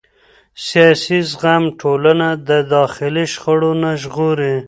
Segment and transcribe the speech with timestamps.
[0.67, 4.55] سیاسي زغم ټولنه د داخلي شخړو نه ژغوري